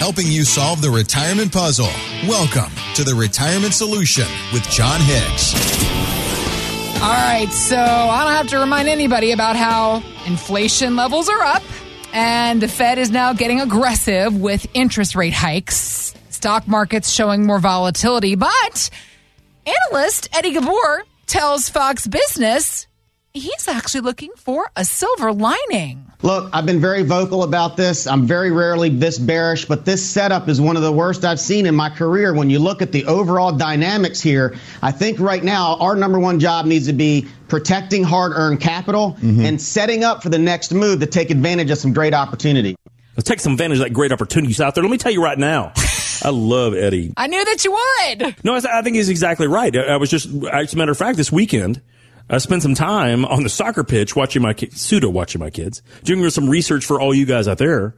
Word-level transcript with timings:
helping 0.00 0.26
you 0.26 0.44
solve 0.44 0.80
the 0.80 0.90
retirement 0.90 1.52
puzzle. 1.52 1.90
Welcome 2.26 2.72
to 2.94 3.04
the 3.04 3.14
Retirement 3.14 3.74
Solution 3.74 4.24
with 4.50 4.62
John 4.70 4.98
Hicks. 5.02 5.54
All 7.02 7.12
right, 7.12 7.50
so 7.50 7.76
I 7.76 8.24
don't 8.24 8.32
have 8.32 8.46
to 8.48 8.58
remind 8.58 8.88
anybody 8.88 9.32
about 9.32 9.56
how 9.56 10.02
inflation 10.24 10.96
levels 10.96 11.28
are 11.28 11.42
up 11.42 11.62
and 12.14 12.62
the 12.62 12.68
Fed 12.68 12.96
is 12.96 13.10
now 13.10 13.34
getting 13.34 13.60
aggressive 13.60 14.34
with 14.34 14.66
interest 14.72 15.14
rate 15.14 15.34
hikes. 15.34 16.14
Stock 16.30 16.66
markets 16.66 17.10
showing 17.10 17.44
more 17.44 17.58
volatility, 17.58 18.36
but 18.36 18.88
analyst 19.66 20.30
Eddie 20.32 20.54
Ghabour 20.54 21.02
tells 21.26 21.68
Fox 21.68 22.06
Business 22.06 22.86
he's 23.32 23.68
actually 23.68 24.00
looking 24.00 24.30
for 24.36 24.70
a 24.76 24.84
silver 24.84 25.32
lining. 25.32 26.04
Look, 26.22 26.50
I've 26.52 26.66
been 26.66 26.80
very 26.80 27.02
vocal 27.02 27.42
about 27.42 27.76
this. 27.76 28.06
I'm 28.06 28.26
very 28.26 28.50
rarely 28.50 28.90
this 28.90 29.18
bearish, 29.18 29.64
but 29.64 29.84
this 29.84 30.04
setup 30.08 30.48
is 30.48 30.60
one 30.60 30.76
of 30.76 30.82
the 30.82 30.92
worst 30.92 31.24
I've 31.24 31.40
seen 31.40 31.66
in 31.66 31.74
my 31.74 31.88
career. 31.88 32.34
When 32.34 32.50
you 32.50 32.58
look 32.58 32.82
at 32.82 32.92
the 32.92 33.06
overall 33.06 33.52
dynamics 33.52 34.20
here, 34.20 34.56
I 34.82 34.92
think 34.92 35.18
right 35.18 35.42
now 35.42 35.76
our 35.76 35.96
number 35.96 36.18
one 36.18 36.40
job 36.40 36.66
needs 36.66 36.86
to 36.86 36.92
be 36.92 37.26
protecting 37.48 38.04
hard 38.04 38.32
earned 38.34 38.60
capital 38.60 39.16
mm-hmm. 39.20 39.44
and 39.44 39.60
setting 39.60 40.04
up 40.04 40.22
for 40.22 40.28
the 40.28 40.38
next 40.38 40.72
move 40.72 41.00
to 41.00 41.06
take 41.06 41.30
advantage 41.30 41.70
of 41.70 41.78
some 41.78 41.92
great 41.92 42.14
opportunity. 42.14 42.76
Let's 43.16 43.28
take 43.28 43.40
some 43.40 43.52
advantage 43.52 43.78
of 43.78 43.84
that 43.84 43.92
great 43.92 44.12
opportunities 44.12 44.60
out 44.60 44.74
there. 44.74 44.84
Let 44.84 44.90
me 44.90 44.98
tell 44.98 45.12
you 45.12 45.22
right 45.22 45.38
now. 45.38 45.72
I 46.22 46.28
love 46.28 46.74
Eddie. 46.74 47.14
I 47.16 47.28
knew 47.28 47.42
that 47.42 47.64
you 47.64 47.72
would. 47.72 48.44
No, 48.44 48.54
I 48.56 48.82
think 48.82 48.96
he's 48.96 49.08
exactly 49.08 49.46
right. 49.46 49.74
I 49.74 49.96
was 49.96 50.10
just, 50.10 50.28
as 50.52 50.74
a 50.74 50.76
matter 50.76 50.92
of 50.92 50.98
fact, 50.98 51.16
this 51.16 51.32
weekend, 51.32 51.80
I 52.32 52.38
spent 52.38 52.62
some 52.62 52.76
time 52.76 53.24
on 53.24 53.42
the 53.42 53.48
soccer 53.48 53.82
pitch 53.82 54.14
watching 54.14 54.40
my 54.40 54.54
kids, 54.54 54.80
pseudo 54.80 55.10
watching 55.10 55.40
my 55.40 55.50
kids, 55.50 55.82
doing 56.04 56.28
some 56.30 56.48
research 56.48 56.86
for 56.86 57.00
all 57.00 57.12
you 57.12 57.26
guys 57.26 57.48
out 57.48 57.58
there. 57.58 57.94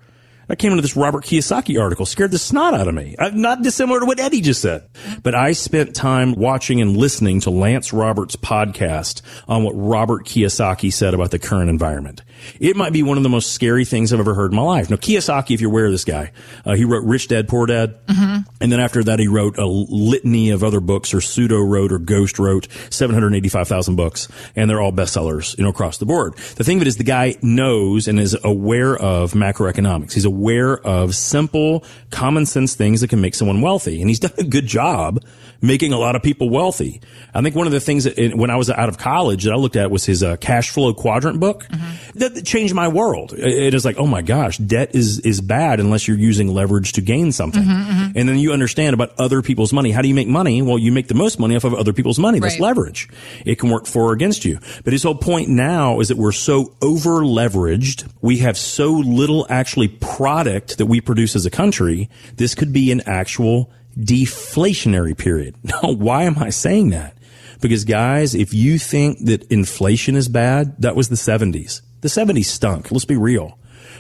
I 0.53 0.55
came 0.55 0.71
into 0.73 0.83
this 0.83 0.97
Robert 0.97 1.25
Kiyosaki 1.25 1.81
article, 1.81 2.05
scared 2.05 2.31
the 2.31 2.39
snot 2.39 2.75
out 2.75 2.87
of 2.87 2.95
me. 2.95 3.17
Uh, 3.19 3.31
not 3.31 3.63
dissimilar 3.63 4.01
to 4.01 4.05
what 4.05 4.21
Eddie 4.21 4.43
just 4.43 4.61
said. 4.61 4.87
But 5.23 5.35
I 5.35 5.53
spent 5.53 5.97
time 5.97 6.35
watching 6.35 6.79
and 6.83 6.95
listening 6.95 7.41
to 7.41 7.51
Lance 7.51 7.91
Roberts' 7.95 8.37
podcast 8.37 9.23
on 9.49 9.65
what 9.65 9.73
Robert 9.73 10.27
Kiyosaki 10.27 10.93
said 10.93 11.15
about 11.15 11.31
the 11.31 11.39
current 11.39 11.71
environment. 11.71 12.21
It 12.61 12.77
might 12.77 12.93
be 12.93 13.03
one 13.03 13.17
of 13.17 13.23
the 13.23 13.31
most 13.31 13.55
scary 13.55 13.87
things 13.87 14.13
I've 14.13 14.21
ever 14.21 14.35
heard 14.35 14.51
in 14.51 14.57
my 14.57 14.63
life. 14.63 14.91
Now, 14.91 14.97
Kiyosaki, 14.97 15.55
if 15.55 15.63
you're 15.63 15.71
aware 15.71 15.87
of 15.87 15.93
this 15.93 16.05
guy, 16.05 16.33
uh, 16.67 16.75
he 16.75 16.85
wrote 16.85 17.05
Rich 17.05 17.29
Dad 17.29 17.49
Poor 17.49 17.65
Dad. 17.65 17.99
Mm-hmm. 18.07 18.41
And 18.61 18.73
then 18.73 18.79
after 18.79 19.03
that, 19.05 19.19
he 19.19 19.29
wrote 19.29 19.57
a 19.57 19.65
litany 19.65 20.51
of 20.51 20.63
other 20.63 20.81
books 20.81 21.15
or 21.15 21.23
pseudo 21.23 21.61
wrote 21.61 21.93
or 21.93 21.99
ghost 21.99 22.39
wrote 22.39 22.69
785,000 22.91 23.97
books. 23.97 24.29
And 24.55 24.69
they're 24.69 24.83
all 24.83 24.93
bestsellers, 24.93 25.57
you 25.57 25.65
know, 25.65 25.71
across 25.71 25.97
the 25.97 26.05
board. 26.05 26.37
The 26.57 26.65
thing 26.65 26.77
of 26.77 26.83
it 26.83 26.89
is 26.89 26.99
the 26.99 27.05
guy 27.05 27.37
knows 27.41 28.07
and 28.07 28.21
is 28.21 28.37
aware 28.45 28.95
of 28.95 29.33
macroeconomics. 29.33 30.13
He's 30.13 30.27
aware 30.27 30.42
of 30.79 31.15
simple, 31.15 31.85
common 32.11 32.47
sense 32.47 32.75
things 32.75 33.01
that 33.01 33.09
can 33.09 33.21
make 33.21 33.35
someone 33.35 33.61
wealthy. 33.61 34.01
And 34.01 34.11
he's 34.11 34.21
done 34.21 34.33
a 34.39 34.45
good 34.45 34.67
job 34.67 35.23
making 35.63 35.93
a 35.93 35.99
lot 35.99 36.17
of 36.17 36.23
people 36.23 36.51
wealthy. 36.51 37.01
I 37.33 37.41
think 37.41 37.55
one 37.55 37.67
of 37.67 37.73
the 37.73 37.81
things 37.81 38.05
that 38.05 38.35
when 38.37 38.51
I 38.51 38.57
was 38.57 38.69
out 38.69 38.89
of 38.89 38.99
college 38.99 39.45
that 39.45 39.53
I 39.53 39.57
looked 39.57 39.77
at 39.77 39.91
was 39.91 40.05
his 40.05 40.23
uh, 40.23 40.37
cash 40.37 40.71
flow 40.71 40.93
quadrant 40.93 41.41
book. 41.41 41.65
Mm-hmm. 41.65 42.19
That 42.19 42.45
changed 42.45 42.75
my 42.75 42.89
world. 42.89 43.33
It 43.33 43.73
is 43.73 43.85
like, 43.85 43.97
oh 43.97 44.07
my 44.07 44.23
gosh, 44.23 44.59
debt 44.59 44.95
is 44.95 45.21
is 45.21 45.41
bad 45.41 45.81
unless 45.81 46.07
you're 46.07 46.19
using 46.19 46.49
leverage 46.49 46.93
to 46.93 47.01
gain 47.01 47.33
something. 47.33 47.63
Mm-hmm, 47.63 47.91
mm-hmm. 47.91 48.19
And 48.19 48.29
then 48.29 48.39
you 48.39 48.53
understand 48.53 48.93
about 48.93 49.13
other 49.19 49.41
people's 49.41 49.73
money. 49.73 49.93
How 49.93 50.03
do 50.03 50.09
you 50.09 50.15
make 50.15 50.29
money? 50.29 50.61
Well, 50.61 50.79
you 50.79 50.93
make 50.93 51.09
the 51.09 51.15
most 51.15 51.39
money 51.39 51.57
off 51.57 51.65
of 51.65 51.75
other 51.75 51.93
people's 51.93 52.19
money. 52.19 52.41
That's 52.41 52.59
leverage. 52.59 53.09
It 53.47 53.59
can 53.59 53.71
work 53.71 53.87
for 53.87 54.03
or 54.03 54.13
against 54.13 54.45
you. 54.45 54.59
But 54.83 54.93
his 54.93 55.05
whole 55.05 55.15
point 55.15 55.49
now 55.49 56.01
is 56.01 56.09
that 56.09 56.17
we're 56.17 56.33
so 56.33 56.75
over 56.83 57.21
leveraged. 57.21 58.11
We 58.21 58.39
have 58.39 58.59
so 58.59 58.91
little 58.91 59.47
actually 59.49 59.89
product 59.89 60.79
that 60.79 60.87
we 60.87 61.01
produce 61.01 61.37
as 61.37 61.47
a 61.47 61.51
country. 61.51 62.11
This 62.35 62.55
could 62.55 62.73
be 62.73 62.91
an 62.91 63.03
actual 63.07 63.71
deflationary 63.97 65.17
period. 65.17 65.57
Now, 65.65 65.93
why 65.93 66.25
am 66.25 66.39
I 66.39 66.51
saying 66.51 66.91
that? 66.91 67.17
Because 67.61 67.85
guys, 67.85 68.35
if 68.35 68.53
you 68.53 68.79
think 68.79 69.25
that 69.27 69.45
inflation 69.45 70.17
is 70.17 70.29
bad, 70.29 70.81
that 70.83 70.97
was 70.97 71.09
the 71.09 71.15
70s. 71.15 71.81
The 72.01 72.09
70s 72.09 72.47
stunk. 72.47 72.91
Let's 72.91 73.05
be 73.05 73.17
real. 73.17 73.59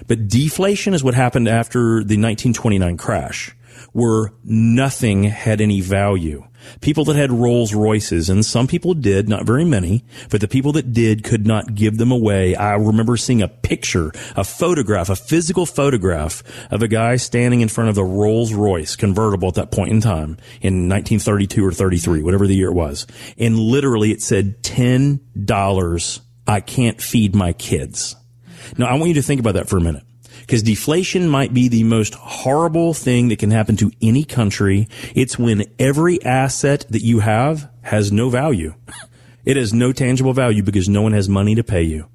But 0.08 0.28
deflation 0.28 0.94
is 0.94 1.04
what 1.04 1.14
happened 1.14 1.48
after 1.48 1.78
the 1.78 2.18
1929 2.18 2.96
crash, 2.96 3.54
where 3.92 4.32
nothing 4.44 5.24
had 5.24 5.60
any 5.60 5.80
value. 5.80 6.44
People 6.80 7.04
that 7.06 7.16
had 7.16 7.32
Rolls 7.32 7.74
Royces, 7.74 8.28
and 8.30 8.44
some 8.44 8.66
people 8.66 8.94
did, 8.94 9.28
not 9.28 9.44
very 9.44 9.64
many, 9.64 10.04
but 10.30 10.40
the 10.40 10.48
people 10.48 10.72
that 10.72 10.92
did 10.92 11.24
could 11.24 11.46
not 11.46 11.74
give 11.74 11.98
them 11.98 12.12
away. 12.12 12.54
I 12.54 12.74
remember 12.74 13.16
seeing 13.16 13.42
a 13.42 13.48
picture, 13.48 14.12
a 14.36 14.44
photograph, 14.44 15.10
a 15.10 15.16
physical 15.16 15.66
photograph 15.66 16.42
of 16.70 16.82
a 16.82 16.88
guy 16.88 17.16
standing 17.16 17.60
in 17.60 17.68
front 17.68 17.90
of 17.90 17.98
a 17.98 18.04
Rolls 18.04 18.52
Royce 18.52 18.96
convertible 18.96 19.48
at 19.48 19.54
that 19.54 19.70
point 19.70 19.90
in 19.90 20.00
time 20.00 20.36
in 20.60 20.88
1932 20.88 21.66
or 21.66 21.72
33, 21.72 22.22
whatever 22.22 22.46
the 22.46 22.56
year 22.56 22.68
it 22.68 22.74
was. 22.74 23.06
And 23.38 23.58
literally 23.58 24.12
it 24.12 24.22
said 24.22 24.62
$10, 24.62 26.20
I 26.46 26.60
can't 26.60 27.00
feed 27.00 27.34
my 27.34 27.52
kids. 27.52 28.16
Now 28.78 28.86
I 28.86 28.94
want 28.94 29.08
you 29.08 29.14
to 29.14 29.22
think 29.22 29.40
about 29.40 29.54
that 29.54 29.68
for 29.68 29.78
a 29.78 29.80
minute 29.80 30.04
because 30.40 30.62
deflation 30.62 31.28
might 31.28 31.52
be 31.52 31.68
the 31.68 31.84
most 31.84 32.14
horrible 32.14 32.94
thing 32.94 33.28
that 33.28 33.38
can 33.38 33.50
happen 33.50 33.76
to 33.76 33.92
any 34.00 34.24
country. 34.24 34.88
It's 35.14 35.38
when 35.38 35.64
every 35.78 36.22
asset 36.24 36.86
that 36.90 37.02
you 37.02 37.20
have 37.20 37.70
has 37.82 38.12
no 38.12 38.28
value. 38.28 38.74
It 39.44 39.56
has 39.56 39.74
no 39.74 39.92
tangible 39.92 40.32
value 40.32 40.62
because 40.62 40.88
no 40.88 41.02
one 41.02 41.14
has 41.14 41.28
money 41.28 41.56
to 41.56 41.64
pay 41.64 41.82
you 41.82 42.06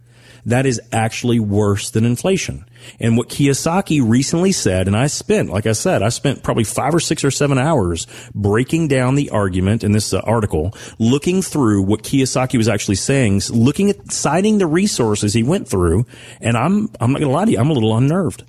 that 0.45 0.65
is 0.65 0.81
actually 0.91 1.39
worse 1.39 1.89
than 1.89 2.05
inflation. 2.05 2.65
And 2.99 3.17
what 3.17 3.29
Kiyosaki 3.29 4.07
recently 4.07 4.51
said, 4.51 4.87
and 4.87 4.95
I 4.95 5.07
spent, 5.07 5.49
like 5.49 5.65
I 5.65 5.73
said, 5.73 6.01
I 6.01 6.09
spent 6.09 6.43
probably 6.43 6.63
five 6.63 6.93
or 6.93 6.99
six 6.99 7.23
or 7.23 7.31
seven 7.31 7.57
hours 7.57 8.07
breaking 8.33 8.87
down 8.87 9.15
the 9.15 9.29
argument 9.31 9.83
in 9.83 9.91
this 9.91 10.13
uh, 10.13 10.19
article, 10.19 10.73
looking 10.99 11.41
through 11.41 11.83
what 11.83 12.03
Kiyosaki 12.03 12.57
was 12.57 12.67
actually 12.67 12.95
saying, 12.95 13.41
looking 13.49 13.89
at 13.89 14.11
citing 14.11 14.57
the 14.57 14.67
resources 14.67 15.33
he 15.33 15.43
went 15.43 15.67
through. 15.67 16.05
And 16.39 16.55
I'm, 16.55 16.89
I'm 16.99 17.11
not 17.11 17.19
going 17.19 17.29
to 17.29 17.35
lie 17.35 17.45
to 17.45 17.51
you, 17.51 17.59
I'm 17.59 17.69
a 17.69 17.73
little 17.73 17.95
unnerved. 17.95 18.43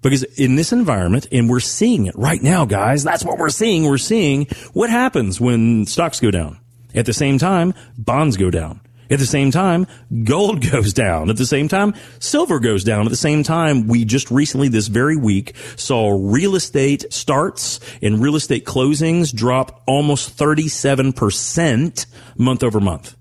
Because 0.00 0.24
in 0.24 0.56
this 0.56 0.72
environment, 0.72 1.28
and 1.30 1.48
we're 1.48 1.60
seeing 1.60 2.06
it 2.06 2.16
right 2.16 2.42
now, 2.42 2.64
guys, 2.64 3.04
that's 3.04 3.24
what 3.24 3.38
we're 3.38 3.50
seeing. 3.50 3.84
We're 3.84 3.98
seeing 3.98 4.46
what 4.72 4.90
happens 4.90 5.40
when 5.40 5.86
stocks 5.86 6.18
go 6.18 6.32
down. 6.32 6.58
At 6.94 7.06
the 7.06 7.12
same 7.12 7.38
time, 7.38 7.72
bonds 7.96 8.36
go 8.36 8.50
down. 8.50 8.80
At 9.12 9.18
the 9.18 9.26
same 9.26 9.50
time, 9.50 9.86
gold 10.24 10.66
goes 10.70 10.94
down. 10.94 11.28
At 11.28 11.36
the 11.36 11.44
same 11.44 11.68
time, 11.68 11.94
silver 12.18 12.58
goes 12.58 12.82
down. 12.82 13.04
At 13.04 13.10
the 13.10 13.16
same 13.16 13.42
time, 13.42 13.86
we 13.86 14.06
just 14.06 14.30
recently, 14.30 14.68
this 14.68 14.86
very 14.86 15.16
week, 15.16 15.54
saw 15.76 16.18
real 16.18 16.54
estate 16.56 17.12
starts 17.12 17.78
and 18.00 18.22
real 18.22 18.36
estate 18.36 18.64
closings 18.64 19.34
drop 19.34 19.82
almost 19.86 20.36
37% 20.38 22.06
month 22.38 22.62
over 22.62 22.80
month. 22.80 23.14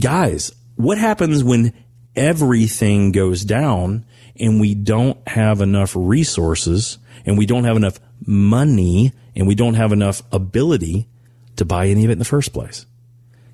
Guys, 0.00 0.52
what 0.76 0.96
happens 0.96 1.44
when 1.44 1.74
everything 2.16 3.12
goes 3.12 3.44
down 3.44 4.06
and 4.38 4.58
we 4.58 4.74
don't 4.74 5.18
have 5.28 5.60
enough 5.60 5.92
resources 5.94 6.96
and 7.26 7.36
we 7.36 7.44
don't 7.44 7.64
have 7.64 7.76
enough 7.76 8.00
money 8.24 9.12
and 9.36 9.46
we 9.46 9.54
don't 9.54 9.74
have 9.74 9.92
enough 9.92 10.22
ability 10.32 11.08
to 11.56 11.66
buy 11.66 11.88
any 11.88 12.04
of 12.04 12.10
it 12.10 12.14
in 12.14 12.18
the 12.18 12.24
first 12.24 12.54
place? 12.54 12.86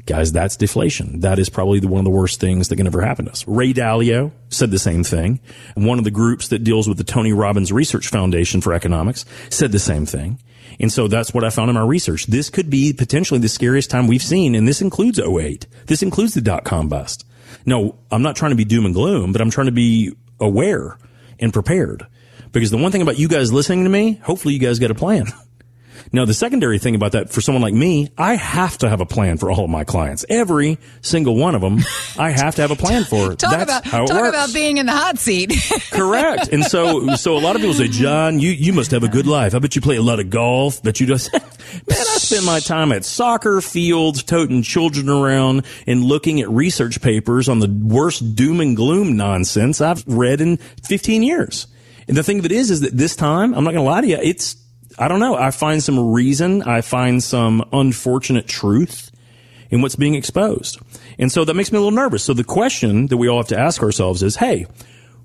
Guys, 0.07 0.33
that's 0.33 0.57
deflation. 0.57 1.21
That 1.21 1.39
is 1.39 1.49
probably 1.49 1.81
the, 1.81 1.89
one 1.89 1.99
of 2.01 2.05
the 2.05 2.11
worst 2.11 2.41
things 2.41 2.69
that 2.69 2.77
can 2.77 2.87
ever 2.87 3.03
happen 3.03 3.27
to 3.27 3.33
us. 3.33 3.47
Ray 3.47 3.73
Dalio 3.73 4.33
said 4.49 4.71
the 4.71 4.79
same 4.79 5.05
thing. 5.05 5.41
One 5.75 5.99
of 5.99 6.05
the 6.05 6.11
groups 6.11 6.49
that 6.49 6.65
deals 6.65 6.89
with 6.89 6.99
the 6.99 7.05
Tony 7.05 7.33
Robbins 7.33 7.73
Research 7.73 8.09
Foundation 8.09 8.61
for 8.61 8.73
Economics 8.73 9.25
said 9.51 9.73
the 9.73 9.79
same 9.79 10.07
thing. 10.07 10.39
And 10.79 10.93
so 10.93 11.09
that's 11.09 11.33
what 11.33 11.45
I 11.45 11.51
found 11.51 11.71
in 11.71 11.75
my 11.75 11.85
research. 11.85 12.27
This 12.27 12.51
could 12.51 12.71
be 12.71 12.93
potentially 12.93 13.41
the 13.41 13.49
scariest 13.49 13.91
time 13.91 14.07
we've 14.07 14.23
seen. 14.23 14.55
And 14.55 14.67
this 14.67 14.83
includes 14.83 15.19
08. 15.19 15.67
This 15.87 16.03
includes 16.03 16.35
the 16.35 16.41
dot 16.41 16.65
com 16.65 16.89
bust. 16.89 17.27
No, 17.65 17.97
I'm 18.11 18.23
not 18.23 18.37
trying 18.37 18.51
to 18.51 18.57
be 18.57 18.65
doom 18.65 18.85
and 18.85 18.95
gloom, 18.95 19.33
but 19.33 19.41
I'm 19.41 19.51
trying 19.51 19.67
to 19.67 19.73
be 19.73 20.13
aware 20.39 20.99
and 21.41 21.53
prepared. 21.53 22.07
Because 22.53 22.71
the 22.71 22.77
one 22.77 22.93
thing 22.93 23.03
about 23.03 23.19
you 23.19 23.29
guys 23.29 23.53
listening 23.53 23.85
to 23.85 23.91
me, 23.91 24.15
hopefully 24.23 24.55
you 24.55 24.61
guys 24.61 24.79
got 24.79 24.91
a 24.91 24.95
plan. 24.95 25.27
Now, 26.13 26.25
the 26.25 26.35
secondary 26.35 26.79
thing 26.79 26.95
about 26.95 27.13
that 27.13 27.31
for 27.31 27.41
someone 27.41 27.63
like 27.63 27.75
me, 27.75 28.11
I 28.17 28.35
have 28.35 28.79
to 28.79 28.89
have 28.89 29.01
a 29.01 29.07
plan 29.07 29.39
for 29.39 29.51
all 29.51 29.65
of 29.65 29.71
my 29.71 29.85
clients. 29.85 30.25
Every 30.29 30.79
single 31.01 31.37
one 31.37 31.55
of 31.55 31.61
them, 31.61 31.79
I 32.19 32.31
have 32.31 32.55
to 32.57 32.63
have 32.63 32.71
a 32.71 32.77
plan 32.77 33.05
for. 33.05 33.35
talk 33.35 33.51
That's 33.51 33.65
about, 33.65 33.85
how 33.85 34.05
it 34.05 34.09
talk 34.09 34.21
works. 34.21 34.37
about 34.37 34.55
being 34.55 34.79
in 34.79 34.87
the 34.87 34.93
hot 34.93 35.19
seat. 35.19 35.53
Correct. 35.91 36.49
And 36.49 36.65
so, 36.65 37.17
so 37.17 37.37
a 37.37 37.41
lot 37.41 37.57
of 37.57 37.63
people 37.63 37.75
say, 37.75 37.89
Jon, 37.89 38.41
you, 38.41 38.51
you 38.51 38.73
must 38.73 38.91
have 38.91 39.03
a 39.03 39.09
good 39.09 39.27
life. 39.27 39.55
I 39.55 39.59
bet 39.59 39.77
you 39.77 39.83
play 39.83 39.97
a 39.97 40.03
lot 40.03 40.21
of 40.21 40.31
golf. 40.31 40.83
Bet 40.83 41.01
you 41.01 41.07
just, 41.07 41.33
man, 41.33 41.43
I 41.89 41.95
spend 41.95 42.45
my 42.47 42.61
time 42.61 42.93
at 42.93 43.05
soccer 43.05 43.61
fields, 43.61 44.23
toting 44.23 44.63
children 44.63 45.09
around 45.09 45.65
and 45.87 46.05
looking 46.05 46.41
at 46.41 46.49
research 46.49 47.01
papers 47.01 47.49
on 47.49 47.59
the 47.59 47.69
worst 47.69 48.35
doom 48.35 48.61
and 48.61 48.77
gloom 48.77 49.17
nonsense 49.17 49.81
I've 49.81 50.07
read 50.07 50.41
in 50.41 50.57
15 50.85 51.23
years. 51.23 51.67
And 52.09 52.17
the 52.17 52.23
thing 52.23 52.39
of 52.39 52.45
it 52.45 52.53
is, 52.53 52.71
is 52.71 52.83
that 52.83 52.97
this 52.97 53.17
time, 53.17 53.55
I'm 53.55 53.65
not 53.65 53.73
going 53.73 53.85
to 53.85 53.91
lie 53.91 54.01
to 54.01 54.07
you, 54.07 54.19
it's 54.21 54.57
I 54.99 55.09
don't 55.09 55.21
know. 55.21 55.35
I 55.35 55.51
find 55.51 55.83
some 55.83 56.13
reason. 56.13 56.63
I 56.63 56.81
find 56.81 57.23
some 57.23 57.69
unfortunate 57.73 58.47
truth 58.47 59.11
in 59.71 59.83
what's 59.83 59.97
being 59.97 60.15
exposed. 60.15 60.79
And 61.19 61.31
so 61.31 61.45
that 61.45 61.55
makes 61.55 61.73
me 61.73 61.79
a 61.79 61.81
little 61.81 61.97
nervous. 61.97 62.25
So 62.25 62.33
the 62.33 62.45
question 62.45 63.09
that 63.09 63.17
we 63.17 63.29
all 63.29 63.39
have 63.39 63.49
to 63.49 63.59
ask 63.59 63.83
ourselves 63.83 64.23
is, 64.23 64.37
hey, 64.37 64.67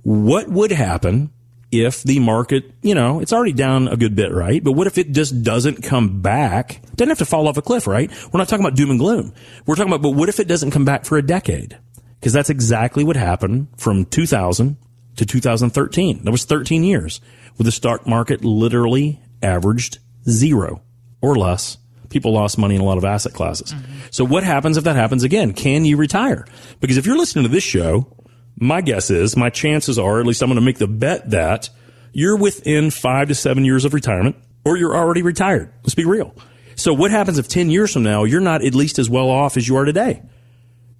what 0.03 0.49
would 0.49 0.71
happen 0.71 1.31
if 1.71 2.03
the 2.03 2.19
market, 2.19 2.71
you 2.81 2.93
know, 2.93 3.21
it's 3.21 3.31
already 3.31 3.53
down 3.53 3.87
a 3.87 3.95
good 3.95 4.15
bit, 4.15 4.33
right? 4.33 4.61
But 4.61 4.73
what 4.73 4.87
if 4.87 4.97
it 4.97 5.11
just 5.11 5.41
doesn't 5.41 5.83
come 5.83 6.21
back? 6.21 6.81
Doesn't 6.95 7.09
have 7.09 7.19
to 7.19 7.25
fall 7.25 7.47
off 7.47 7.57
a 7.57 7.61
cliff, 7.61 7.87
right? 7.87 8.11
We're 8.31 8.39
not 8.39 8.49
talking 8.49 8.65
about 8.65 8.75
doom 8.75 8.89
and 8.89 8.99
gloom. 8.99 9.33
We're 9.65 9.75
talking 9.75 9.91
about, 9.91 10.01
but 10.01 10.11
what 10.11 10.27
if 10.27 10.39
it 10.39 10.47
doesn't 10.47 10.71
come 10.71 10.85
back 10.85 11.05
for 11.05 11.17
a 11.17 11.21
decade? 11.21 11.77
Because 12.19 12.33
that's 12.33 12.49
exactly 12.49 13.03
what 13.03 13.15
happened 13.15 13.67
from 13.77 14.05
2000 14.05 14.77
to 15.15 15.25
2013. 15.25 16.23
That 16.23 16.31
was 16.31 16.45
13 16.45 16.83
years 16.83 17.21
where 17.55 17.63
the 17.63 17.71
stock 17.71 18.05
market 18.05 18.43
literally 18.43 19.21
averaged 19.41 19.99
zero 20.29 20.81
or 21.21 21.35
less. 21.35 21.77
People 22.09 22.33
lost 22.33 22.57
money 22.57 22.75
in 22.75 22.81
a 22.81 22.83
lot 22.83 22.97
of 22.97 23.05
asset 23.05 23.33
classes. 23.33 23.73
Mm-hmm. 23.73 23.93
So 24.11 24.25
what 24.25 24.43
happens 24.43 24.77
if 24.77 24.83
that 24.83 24.95
happens 24.97 25.23
again? 25.23 25.53
Can 25.53 25.85
you 25.85 25.95
retire? 25.95 26.45
Because 26.81 26.97
if 26.97 27.05
you're 27.05 27.17
listening 27.17 27.43
to 27.43 27.49
this 27.49 27.63
show, 27.63 28.17
my 28.57 28.81
guess 28.81 29.09
is, 29.09 29.37
my 29.37 29.49
chances 29.49 29.97
are, 29.97 30.19
at 30.19 30.25
least 30.25 30.41
I'm 30.41 30.49
going 30.49 30.55
to 30.55 30.65
make 30.65 30.77
the 30.77 30.87
bet 30.87 31.29
that 31.31 31.69
you're 32.11 32.37
within 32.37 32.91
five 32.91 33.29
to 33.29 33.35
seven 33.35 33.63
years 33.63 33.85
of 33.85 33.93
retirement 33.93 34.35
or 34.65 34.77
you're 34.77 34.95
already 34.95 35.21
retired. 35.21 35.71
Let's 35.83 35.95
be 35.95 36.05
real. 36.05 36.35
So 36.75 36.93
what 36.93 37.11
happens 37.11 37.37
if 37.37 37.47
10 37.47 37.69
years 37.69 37.93
from 37.93 38.03
now, 38.03 38.23
you're 38.23 38.41
not 38.41 38.63
at 38.63 38.75
least 38.75 38.99
as 38.99 39.09
well 39.09 39.29
off 39.29 39.55
as 39.55 39.67
you 39.67 39.77
are 39.77 39.85
today? 39.85 40.21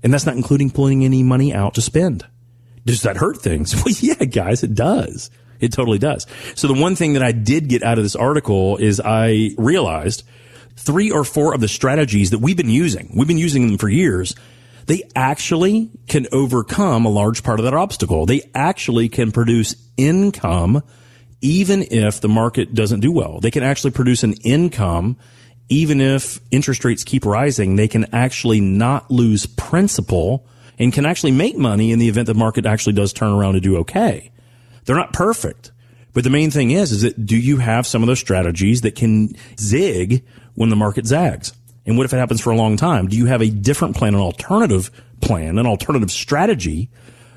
And 0.04 0.14
that's 0.14 0.26
not 0.26 0.36
including 0.36 0.72
pulling 0.72 1.04
any 1.04 1.24
money 1.24 1.54
out 1.54 1.76
to 1.76 1.82
spend. 1.82 2.26
Does 2.86 3.02
that 3.04 3.18
hurt 3.18 3.38
things? 3.38 3.76
Well, 3.86 3.94
yeah, 4.00 4.26
guys, 4.26 4.64
it 4.64 4.74
does. 4.74 5.30
It 5.62 5.72
totally 5.72 6.00
does. 6.00 6.28
So 6.56 6.68
the 6.68 6.74
one 6.74 6.96
thing 6.96 7.14
that 7.14 7.24
I 7.24 7.32
did 7.32 7.70
get 7.70 7.84
out 7.84 7.98
of 7.98 8.04
this 8.04 8.16
article 8.16 8.78
is 8.78 9.00
I 9.00 9.52
realized 9.58 10.24
three 10.76 11.12
or 11.12 11.24
four 11.24 11.54
of 11.54 11.62
the 11.62 11.68
strategies 11.68 12.32
that 12.32 12.40
we've 12.40 12.58
been 12.58 12.70
using, 12.70 13.12
we've 13.16 13.28
been 13.28 13.38
using 13.38 13.68
them 13.68 13.78
for 13.78 13.90
years, 13.90 14.36
they 14.88 15.04
actually 15.16 15.90
can 16.08 16.28
overcome 16.32 17.06
a 17.06 17.10
large 17.10 17.44
part 17.44 17.60
of 17.60 17.66
that 17.66 17.74
obstacle. 17.74 18.26
They 18.26 18.50
actually 18.56 19.10
can 19.10 19.32
produce 19.32 19.76
income 19.96 20.84
even 21.42 21.84
if 21.90 22.22
the 22.22 22.30
market 22.30 22.74
doesn't 22.74 23.00
do 23.00 23.12
well. 23.12 23.40
They 23.40 23.52
can 23.52 23.64
actually 23.64 23.92
produce 23.92 24.24
an 24.24 24.34
income 24.44 25.18
even 25.70 26.02
if 26.02 26.40
interest 26.52 26.84
rates 26.84 27.04
keep 27.04 27.26
rising. 27.26 27.76
They 27.76 27.88
can 27.88 28.14
actually 28.14 28.60
not 28.60 29.10
lose 29.10 29.46
principal 29.46 30.46
and 30.78 30.92
can 30.92 31.06
actually 31.06 31.32
make 31.32 31.58
money 31.58 31.92
in 31.92 32.00
the 32.00 32.10
event 32.10 32.28
the 32.28 32.34
market 32.34 32.66
actually 32.66 32.94
does 32.94 33.14
turn 33.14 33.32
around 33.32 33.56
and 33.56 33.64
do 33.64 33.78
okay. 33.78 34.32
They're 34.86 34.96
not 34.96 35.14
perfect. 35.14 35.72
But 36.14 36.24
the 36.24 36.30
main 36.30 36.52
thing 36.52 36.72
is, 36.72 36.92
is 36.92 37.02
that 37.04 37.26
do 37.26 37.38
you 37.38 37.58
have 37.58 37.88
some 37.88 38.04
of 38.04 38.08
those 38.08 38.20
strategies 38.20 38.82
that 38.82 38.96
can 38.96 39.34
zig 39.60 40.26
when 40.56 40.70
the 40.70 40.76
market 40.76 41.06
zags? 41.06 41.54
And 41.86 41.98
what 41.98 42.06
if 42.06 42.14
it 42.14 42.18
happens 42.18 42.42
for 42.42 42.52
a 42.52 42.56
long 42.56 42.78
time? 42.78 43.08
Do 43.08 43.18
you 43.18 43.26
have 43.28 43.42
a 43.42 43.50
different 43.50 43.96
plan, 43.96 44.14
an 44.14 44.22
alternative 44.22 44.92
plan, 45.22 45.58
an 45.58 45.66
alternative 45.66 46.12
strategy 46.12 46.90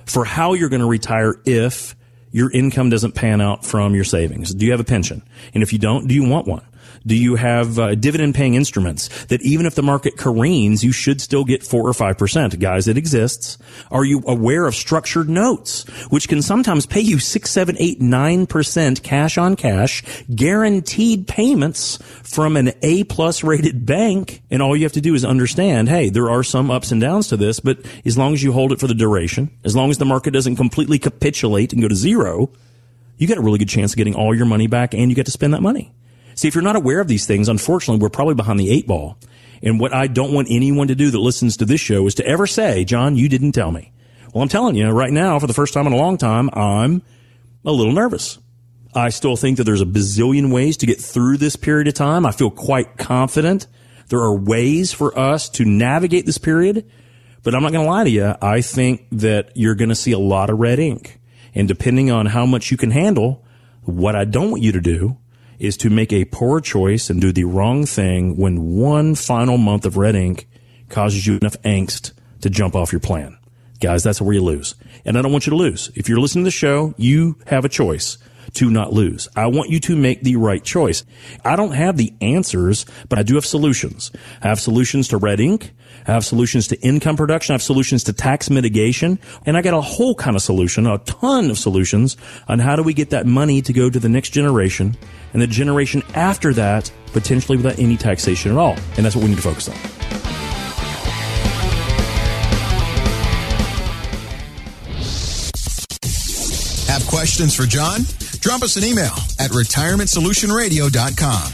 for 0.07 0.25
how 0.25 0.55
you're 0.55 0.69
going 0.69 0.83
to 0.83 0.89
retire 0.89 1.37
if 1.45 1.97
your 2.31 2.51
income 2.51 2.91
doesn't 2.91 3.13
pan 3.13 3.41
out 3.41 3.65
from 3.65 3.95
your 3.95 4.05
savings? 4.05 4.53
Do 4.53 4.67
you 4.67 4.73
have 4.73 4.81
a 4.81 4.85
pension? 4.85 5.23
And 5.55 5.63
if 5.63 5.73
you 5.73 5.79
don't, 5.79 6.09
do 6.09 6.15
you 6.15 6.29
want 6.29 6.47
one? 6.47 6.67
Do 7.07 7.15
you 7.15 7.35
have 7.35 7.79
uh, 7.79 7.95
dividend 7.95 8.35
paying 8.35 8.55
instruments 8.55 9.27
that 9.27 9.43
even 9.43 9.67
if 9.67 9.75
the 9.75 9.83
market 9.83 10.17
careens, 10.17 10.83
you 10.83 10.91
should 10.91 11.21
still 11.21 11.45
get 11.45 11.63
four 11.63 11.87
or 11.87 11.93
five 11.93 12.17
percent? 12.17 12.59
Guys, 12.59 12.89
it 12.89 12.97
exists. 12.97 13.59
Are 13.91 14.05
you 14.05 14.23
aware 14.27 14.67
of 14.67 14.75
structured 14.75 15.29
notes, 15.29 15.85
which 16.09 16.29
can 16.29 16.41
sometimes 16.41 16.87
pay 16.87 17.01
you 17.01 17.19
six, 17.19 17.51
seven, 17.51 17.77
eight, 17.79 18.01
nine 18.01 18.47
percent 18.47 19.03
cash 19.03 19.37
on 19.37 19.55
cash, 19.55 20.03
guaranteed 20.35 21.29
payments 21.29 21.99
from 22.23 22.57
an 22.57 22.73
A 22.81 23.05
plus 23.05 23.45
rated 23.45 23.85
bank? 23.85 24.43
And 24.51 24.63
all 24.63 24.75
you 24.75 24.85
have 24.85 24.93
to 24.93 25.03
do 25.03 25.15
is 25.15 25.27
understand, 25.27 25.91
hey, 25.91 26.09
there 26.09 26.31
are 26.31 26.43
some 26.43 26.71
ups 26.71 26.91
and 26.91 27.03
downs 27.03 27.29
to 27.29 27.37
this, 27.37 27.61
but 27.61 27.79
as 28.07 28.17
long 28.17 28.33
as 28.33 28.43
you 28.43 28.53
hold 28.53 28.73
it 28.73 28.81
for 28.81 28.87
the 28.87 28.95
duration, 28.95 29.51
as 29.63 29.77
long 29.77 29.91
as 29.91 29.99
the 29.99 30.07
market 30.07 30.31
doesn't 30.31 30.57
completely 30.57 30.99
capitulate 30.99 31.75
and 31.75 31.83
go 31.83 31.89
to 31.89 31.95
zero, 31.95 32.51
you 33.19 33.29
got 33.29 33.37
a 33.37 33.43
really 33.43 33.59
good 33.59 33.69
chance 33.69 33.93
of 33.93 33.99
getting 33.99 34.15
all 34.15 34.35
your 34.35 34.47
money 34.47 34.69
back 34.69 34.95
and 34.95 35.11
you 35.11 35.15
get 35.15 35.27
to 35.27 35.33
spend 35.33 35.53
that 35.53 35.61
money. 35.61 35.93
See, 36.35 36.49
if 36.49 36.55
you're 36.55 36.63
not 36.63 36.77
aware 36.77 37.01
of 37.01 37.09
these 37.09 37.27
things, 37.27 37.49
unfortunately, 37.49 38.03
we're 38.03 38.11
probably 38.11 38.35
behind 38.35 38.59
the 38.59 38.71
eight 38.71 38.87
ball. 38.87 39.19
And 39.63 39.81
what 39.81 39.95
I 39.95 40.07
don't 40.07 40.33
want 40.33 40.49
anyone 40.51 40.89
to 40.89 40.95
do 40.95 41.11
that 41.11 41.19
listens 41.19 41.57
to 41.57 41.65
this 41.65 41.81
show 41.81 42.07
is 42.07 42.15
to 42.17 42.27
ever 42.27 42.47
say, 42.47 42.85
Jon, 42.85 43.17
you 43.17 43.29
didn't 43.29 43.53
tell 43.53 43.71
me. 43.71 43.93
Well, 44.33 44.43
I'm 44.43 44.49
telling 44.49 44.75
you 44.75 44.89
right 44.91 45.13
now, 45.13 45.39
for 45.39 45.47
the 45.47 45.55
first 45.55 45.73
time 45.73 45.87
in 45.87 45.93
a 45.93 45.97
long 45.97 46.19
time, 46.19 46.51
I'm 46.53 47.03
a 47.65 47.73
little 47.73 47.93
nervous. 47.93 48.39
I 48.95 49.09
still 49.09 49.37
think 49.37 49.57
that 49.57 49.65
there's 49.65 49.81
a 49.81 49.87
bazillion 49.87 50.53
ways 50.53 50.77
to 50.79 50.87
get 50.87 51.01
through 51.01 51.39
this 51.39 51.57
period 51.57 51.89
of 51.89 51.95
time. 51.95 52.27
I 52.27 52.33
feel 52.33 52.51
quite 52.51 52.97
confident. 52.97 53.67
There 54.09 54.21
are 54.21 54.37
ways 54.37 54.93
for 54.93 55.17
us 55.19 55.49
to 55.51 55.65
navigate 55.65 56.27
this 56.27 56.39
period, 56.39 56.89
but 57.43 57.55
I'm 57.55 57.63
not 57.63 57.73
going 57.73 57.85
to 57.85 57.91
lie 57.91 58.05
to 58.05 58.11
you. 58.11 58.35
I 58.41 58.61
think 58.61 59.07
that 59.13 59.53
you're 59.55 59.75
going 59.75 59.89
to 59.89 59.95
see 59.95 60.13
a 60.13 60.19
lot 60.19 60.51
of 60.51 60.59
red 60.59 60.79
ink. 60.79 61.21
And 61.55 61.67
depending 61.67 62.11
on 62.11 62.27
how 62.27 62.45
much 62.45 62.71
you 62.71 62.77
can 62.77 62.91
handle, 62.91 63.45
what 63.83 64.15
I 64.15 64.25
don't 64.25 64.51
want 64.51 64.63
you 64.63 64.73
to 64.73 64.81
do 64.81 65.19
is 65.59 65.77
to 65.79 65.91
make 65.91 66.13
a 66.13 66.25
poor 66.27 66.61
choice 66.61 67.11
and 67.11 67.21
do 67.21 67.33
the 67.33 67.45
wrong 67.45 67.87
thing 67.87 68.37
when 68.37 68.75
one 68.77 69.15
final 69.15 69.59
month 69.59 69.87
of 69.87 69.97
red 69.97 70.15
ink 70.15 70.49
causes 70.89 71.27
you 71.27 71.37
enough 71.37 71.61
angst 71.63 72.13
to 72.41 72.51
jump 72.51 72.75
off 72.75 72.93
your 72.93 73.01
plan. 73.01 73.39
Guys, 73.81 74.03
that's 74.03 74.21
where 74.21 74.35
you 74.35 74.43
lose. 74.43 74.75
And 75.05 75.19
I 75.19 75.23
don't 75.23 75.33
want 75.33 75.47
you 75.47 75.51
to 75.51 75.57
lose. 75.57 75.91
If 75.95 76.09
you're 76.09 76.21
listening 76.21 76.45
to 76.45 76.49
the 76.49 76.53
show, 76.53 76.95
you 76.97 77.37
have 77.47 77.65
a 77.65 77.69
choice 77.69 78.19
to 78.55 78.71
not 78.71 78.93
lose. 78.93 79.29
I 79.37 79.47
want 79.47 79.71
you 79.71 79.81
to 79.81 79.97
make 79.97 80.23
the 80.23 80.37
right 80.37 80.63
choice. 80.63 81.05
I 81.45 81.57
don't 81.57 81.73
have 81.73 81.97
the 81.97 82.13
answers, 82.21 82.87
but 83.09 83.19
I 83.19 83.23
do 83.23 83.35
have 83.35 83.47
solutions. 83.47 84.11
I 84.43 84.49
have 84.49 84.61
solutions 84.61 85.09
to 85.09 85.17
red 85.17 85.41
ink. 85.41 85.73
I 86.07 86.13
have 86.13 86.25
solutions 86.25 86.69
to 86.69 86.81
income 86.81 87.17
production. 87.17 87.53
I 87.53 87.55
have 87.55 87.63
solutions 87.63 88.05
to 88.05 88.13
tax 88.13 88.51
mitigation. 88.51 89.19
And 89.47 89.57
I 89.57 89.63
got 89.63 89.75
a 89.75 89.81
whole 89.81 90.15
kind 90.15 90.37
of 90.37 90.43
solution, 90.43 90.87
a 90.87 90.99
ton 90.99 91.51
of 91.51 91.59
solutions 91.59 92.17
on 92.49 92.59
how 92.59 92.77
do 92.77 92.83
we 92.83 92.95
get 92.95 93.11
that 93.11 93.27
money 93.27 93.63
to 93.63 93.73
go 93.73 93.91
to 93.91 93.99
the 93.99 94.09
next 94.09 94.31
generation 94.31 94.97
and 95.33 95.43
the 95.43 95.47
generation 95.47 96.03
after 96.15 96.53
that, 96.55 96.91
potentially 97.13 97.57
without 97.57 97.79
any 97.79 97.97
taxation 97.97 98.53
at 98.53 98.59
all. 98.59 98.77
And 98.97 99.05
that's 99.05 99.17
what 99.17 99.23
we 99.23 99.31
need 99.31 99.37
to 99.37 99.43
focus 99.43 99.69
on. 99.69 99.75
Have 106.87 107.07
questions 107.09 107.57
for 107.57 107.67
Jon? 107.67 108.03
Drop 108.45 108.61
us 108.61 108.77
an 108.77 108.85
email 108.85 109.17
at 109.41 109.57
retirementsolutionradio.com. 109.57 111.49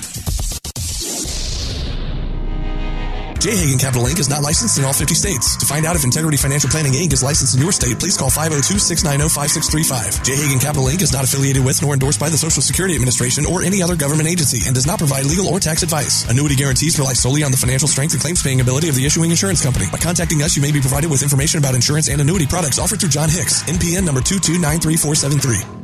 J. 3.38 3.54
Hagan 3.54 3.78
Capital 3.78 4.10
Inc. 4.10 4.18
is 4.18 4.28
not 4.28 4.42
licensed 4.42 4.76
in 4.76 4.82
all 4.82 4.92
50 4.92 5.14
states. 5.14 5.54
To 5.62 5.66
find 5.66 5.86
out 5.86 5.94
if 5.94 6.02
Integrity 6.02 6.36
Financial 6.36 6.68
Planning 6.68 6.94
Inc. 6.98 7.12
is 7.12 7.22
licensed 7.22 7.54
in 7.54 7.62
your 7.62 7.70
state, 7.70 8.00
please 8.00 8.18
call 8.18 8.28
502-690-5635. 8.28 10.26
J. 10.26 10.34
Hagan 10.34 10.58
Capital 10.58 10.90
Inc. 10.90 11.00
is 11.00 11.12
not 11.12 11.22
affiliated 11.22 11.64
with 11.64 11.80
nor 11.80 11.94
endorsed 11.94 12.18
by 12.18 12.28
the 12.28 12.36
Social 12.36 12.60
Security 12.60 12.96
Administration 12.98 13.46
or 13.46 13.62
any 13.62 13.80
other 13.86 13.94
government 13.94 14.26
agency 14.26 14.66
and 14.66 14.74
does 14.74 14.88
not 14.88 14.98
provide 14.98 15.26
legal 15.26 15.46
or 15.46 15.60
tax 15.60 15.84
advice. 15.84 16.28
Annuity 16.28 16.56
guarantees 16.56 16.98
rely 16.98 17.12
solely 17.12 17.44
on 17.44 17.52
the 17.52 17.56
financial 17.56 17.86
strength 17.86 18.18
and 18.18 18.20
claims 18.20 18.42
paying 18.42 18.60
ability 18.60 18.88
of 18.88 18.96
the 18.96 19.06
issuing 19.06 19.30
insurance 19.30 19.62
company. 19.62 19.86
By 19.92 19.98
contacting 19.98 20.42
us, 20.42 20.56
you 20.56 20.62
may 20.62 20.72
be 20.74 20.80
provided 20.82 21.06
with 21.06 21.22
information 21.22 21.62
about 21.62 21.76
insurance 21.76 22.10
and 22.10 22.20
annuity 22.20 22.50
products 22.50 22.80
offered 22.82 22.98
through 22.98 23.14
John 23.14 23.30
Hicks, 23.30 23.62
NPN 23.70 24.02
number 24.02 24.22
2293473. 24.26 25.79